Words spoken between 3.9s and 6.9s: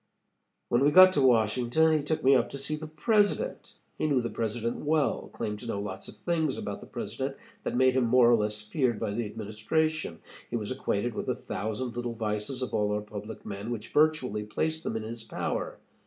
He knew the President well claimed to know lots of things about the